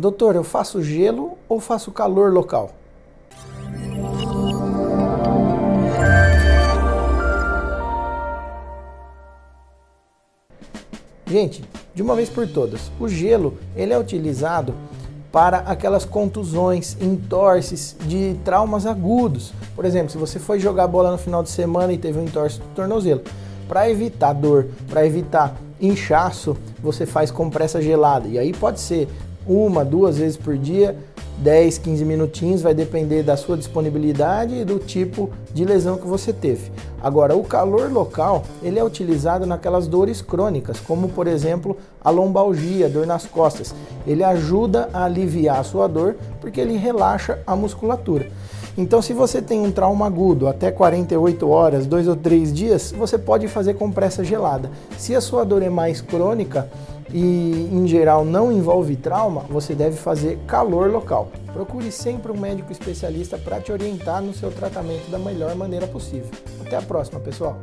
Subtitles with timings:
[0.00, 2.70] Doutor, eu faço gelo ou faço calor local?
[11.26, 11.62] Gente,
[11.94, 14.74] de uma vez por todas, o gelo ele é utilizado
[15.30, 19.52] para aquelas contusões, entorces de traumas agudos.
[19.76, 22.58] Por exemplo, se você foi jogar bola no final de semana e teve um entorse
[22.58, 23.20] do tornozelo,
[23.68, 28.26] para evitar dor, para evitar inchaço, você faz compressa gelada.
[28.28, 29.06] E aí pode ser
[29.50, 30.96] uma, duas vezes por dia
[31.38, 36.32] 10, 15 minutinhos, vai depender da sua disponibilidade e do tipo de lesão que você
[36.32, 36.70] teve.
[37.02, 42.88] Agora, o calor local, ele é utilizado naquelas dores crônicas, como por exemplo a lombalgia,
[42.88, 43.74] dor nas costas.
[44.06, 48.28] Ele ajuda a aliviar a sua dor porque ele relaxa a musculatura.
[48.78, 53.18] Então, se você tem um trauma agudo até 48 horas, 2 ou 3 dias, você
[53.18, 54.70] pode fazer compressa gelada.
[54.96, 56.70] Se a sua dor é mais crônica,
[57.12, 61.30] e em geral não envolve trauma, você deve fazer calor local.
[61.52, 66.30] Procure sempre um médico especialista para te orientar no seu tratamento da melhor maneira possível.
[66.64, 67.58] Até a próxima, pessoal!